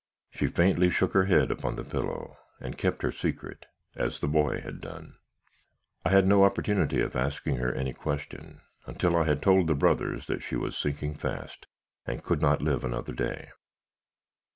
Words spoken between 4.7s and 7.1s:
done. "I had no opportunity